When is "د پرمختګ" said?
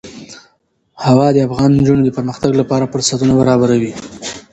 2.05-2.51